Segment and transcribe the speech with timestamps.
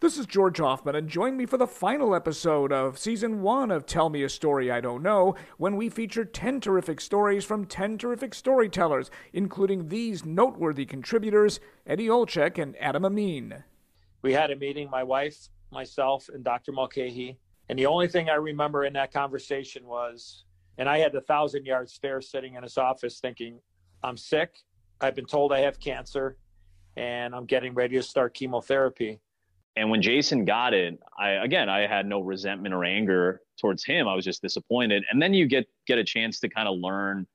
[0.00, 3.84] This is George Hoffman, and join me for the final episode of Season 1 of
[3.84, 7.98] Tell Me a Story I Don't Know, when we feature 10 terrific stories from 10
[7.98, 13.62] terrific storytellers, including these noteworthy contributors Eddie Olczyk and Adam Amin.
[14.22, 16.72] We had a meeting, my wife, myself, and Dr.
[16.72, 17.36] Mulcahy,
[17.68, 20.46] and the only thing I remember in that conversation was,
[20.78, 23.60] and I had the thousand yard stare sitting in his office thinking,
[24.02, 24.54] I'm sick,
[25.02, 26.38] I've been told I have cancer,
[26.96, 29.20] and I'm getting ready to start chemotherapy
[29.76, 34.08] and when Jason got it, I again I had no resentment or anger towards him.
[34.08, 35.04] I was just disappointed.
[35.10, 37.26] And then you get get a chance to kind of learn,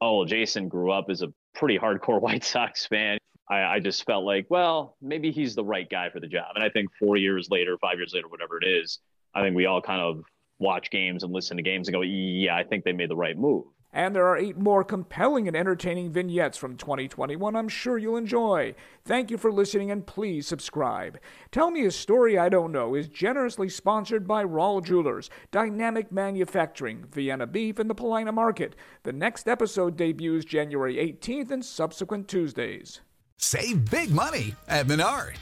[0.00, 3.18] oh, Jason grew up as a pretty hardcore White Sox fan.
[3.50, 6.52] I, I just felt like, well, maybe he's the right guy for the job.
[6.54, 9.00] And I think four years later, five years later, whatever it is,
[9.34, 10.22] I think we all kind of
[10.58, 13.36] watch games and listen to games and go, yeah, I think they made the right
[13.36, 13.64] move.
[13.92, 18.74] And there are eight more compelling and entertaining vignettes from 2021 I'm sure you'll enjoy.
[19.04, 21.18] Thank you for listening and please subscribe.
[21.50, 27.04] Tell Me a Story I Don't Know is generously sponsored by Rawl Jewelers, Dynamic Manufacturing,
[27.12, 28.74] Vienna Beef, and the Paulina Market.
[29.02, 33.00] The next episode debuts January 18th and subsequent Tuesdays.
[33.36, 35.41] Save big money at Menards.